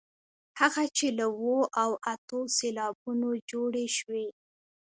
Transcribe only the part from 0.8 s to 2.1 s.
چې له اوو او